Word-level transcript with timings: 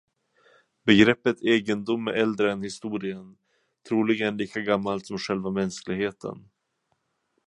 Begreppet 0.85 1.41
egendom 1.43 2.07
är 2.07 2.11
äldre 2.13 2.51
än 2.51 2.63
historien, 2.63 3.37
troligen 3.89 4.37
lika 4.37 4.61
gammalt 4.61 5.05
som 5.07 5.17
själva 5.17 5.49
mänskligheten. 5.49 6.49